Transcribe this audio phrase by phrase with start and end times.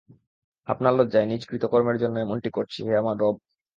[0.67, 3.35] আপনার লজ্জায় নিজ কৃতকর্মের জন্যে এমনটি করছি, হে আমার রব!